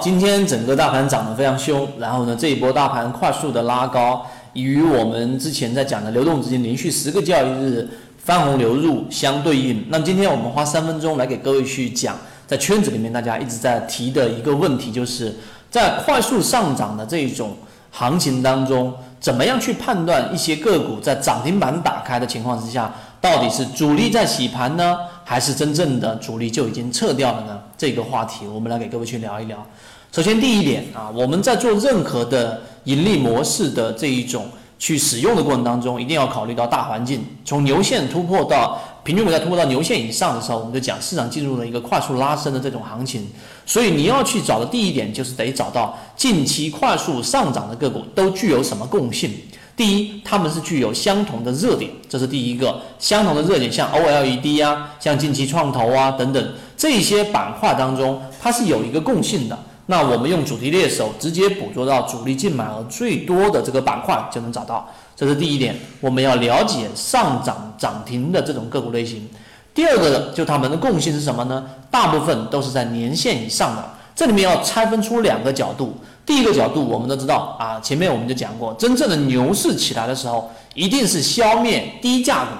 [0.00, 9.84] 今天整个大盘涨得非常凶，然后呢，这一波大盘快速的拉高，与我们之前在讲的流动资金连续十个交易日翻红流入相对应。
[9.88, 12.16] 那么今天我们花三分钟来给各位去讲，
[12.46, 15.34] 在圈子里面大家一直在提的一个问题，就是
[15.70, 17.56] 在快速上涨的这种
[17.90, 24.96] 行情当中，怎么样去判断一些个股在涨停板打开的情况之下，到底是主力在洗盘呢？
[25.28, 27.60] 还是真正的主力就已经撤掉了呢？
[27.76, 29.62] 这个话题我们来给各位去聊一聊。
[30.10, 34.46] 首先第一点啊，我们在做任何的盈利模式的这一种
[34.78, 37.22] 去使用的过程当中，一定要考虑到大环境。
[37.44, 43.28] 从牛线突破到平均股价突破到牛线以上的时候，我们就讲市场进入了一个快速拉升的这种行情。
[43.66, 49.30] 所以你要去找的第一点就是得找到近期快速上涨的个股都具有什么共性。
[49.78, 59.56] 第一，他们是具有相同的热点，这是第一个相同的热点，像 OLED 啊，像近期创投啊等等这些板块当中，它是有一个共性的。
[59.86, 64.84] 那我们用主题猎手直接捕捉到主力净买额最多的这个板块，就能找到。
[65.14, 69.28] 这是第一点，我们要了解上涨涨停的这种个股类型。
[69.72, 71.64] 第二个，就它们的共性是什么呢？
[71.88, 73.84] 大部分都是在年线以上的。
[74.18, 75.96] 这里面要拆分出两个角度。
[76.26, 82.50] 第一个角度，我们都知道啊，前面我们就讲过，真正的牛市起来的时候，一定是消灭低价股。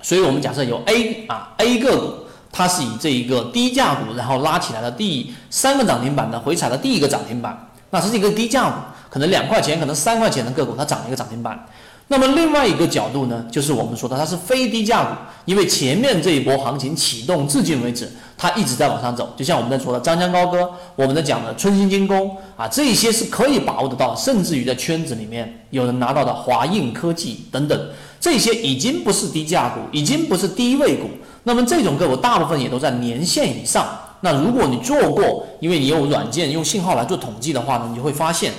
[0.00, 2.14] 所以我们假设有 A 啊 A 个股，
[2.52, 8.76] 它是以这一个低价股，然后拉起来的第三个涨停板的回踩的第一个涨停板，那是一个低价股，
[9.10, 11.66] 可能两块钱，可能三块钱的个股，它涨了一个涨停板。
[12.06, 15.10] 那么另外一个角度呢，就是我们说的它是非低价股，
[15.46, 18.08] 因为前面这一波行情启动至今为止。
[18.38, 27.88] 它一直在往上走，就像我们在说的张江高歌，我们在讲的春兴精工啊，这些是可以把握得到，甚至于在圈子里面有人拿到的华映科技等等，
[28.20, 31.08] 这些已经不是低价股，已经不是低位股。
[31.44, 33.86] 那么这种个股大部分也都在年线以上。
[34.20, 38.52] 那如果你做过，因为你有软件用信号来做统计的话呢，你就会发现，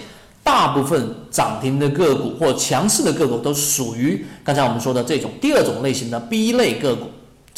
[0.43, 7.07] 大部分涨停的个股或强势的个股都属于刚才我们说的这种第二种类型的 B 类个股，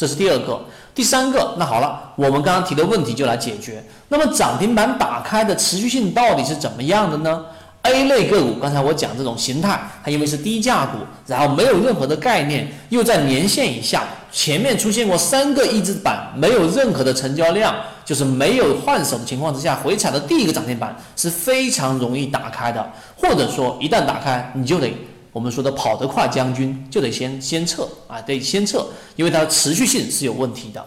[0.00, 0.58] 这是第二个。
[0.94, 3.84] 第三个，那好了，我们刚刚提的问题就来解决。
[4.08, 7.44] 那么涨停板打开的持续性到底是怎么样的呢
[7.82, 10.96] ？A 类个股，刚才我讲这种形态，它因为是低价股，
[11.26, 24.90] 然后没有任何的概念，又在年线以下，前面出现过三个一字板，没有任何的成交量，就是没有换手的情况之下，回踩的第一个涨停板是非常容易打开的，或者说一旦打开，你就得。
[25.32, 28.86] 我们说的跑得快将军就得先先撤啊，得先撤，
[29.16, 30.84] 因为它的持续性是有问题的。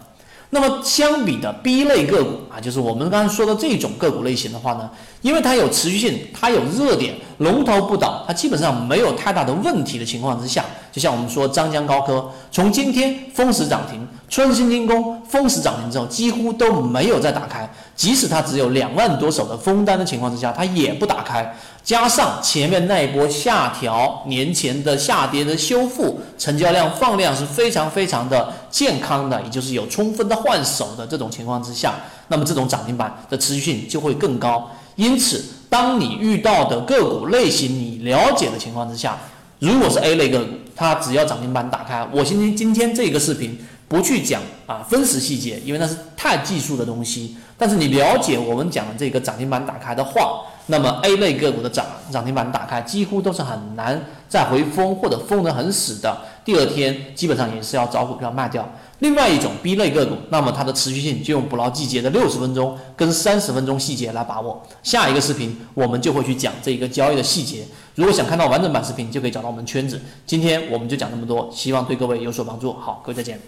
[0.50, 4.88] 那么相比的 B 类个股啊，就是我们刚才说的这种个股类型的话呢，
[5.20, 21.54] 因为它有持续性，它有热点，龙头不倒，它基本上没有太大的问题的情况之下，就像我们说张江高科，从今天封死涨停，春兴精工封死涨停之后，几乎都没有再打开，即使它只有两万多手的封单的情况之下，它也不打开。
[21.84, 31.94] 加上前面那一波下调，年前的下跌的修复，成交量放量是非常非常的健康的，也就是有充分的换手的这种情况之下，
[32.28, 34.70] 那么这种涨停板的持续性就会更高。
[34.96, 39.18] 因此，当你遇到的个股类型你了解的情况之下，
[39.58, 47.36] 如果是 A 类个股，它只要涨停板打开，我今天今天这个视频不去讲啊分时细节，因为那是太技术的东西。
[47.56, 56.16] 但是你了解我们讲的这个涨停板打开的话，那么 A 类个股的涨涨停板打开，几乎都是很难再回封或者封得很死的。
[56.44, 58.68] 第二天基本上也是要找股票卖掉。
[59.00, 64.62] 另外一种 B 类个股，那么它的持续性就用捕捞季节的六十分钟跟三十分钟细节来把握。
[64.82, 67.64] 下一个视频我们就会去讲这个交易的细节。
[67.94, 70.00] 如果想看到完整版视频，就可以找到我们圈子。
[70.26, 72.72] 今天我们就讲这么多，希望对各位有所帮助。
[72.72, 73.38] 好，各位再见。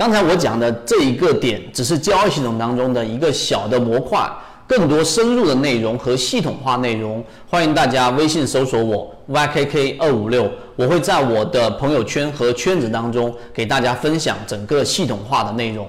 [0.00, 4.26] 刚才我讲的这一个点，只是交易系统当中的一个小的模块。
[4.66, 15.86] 更多深入的内容和系统化内容，欢迎大家微信搜索我 ykk 二五六，我会在我的朋友圈和圈子当中给大家分享整个系统化的内容。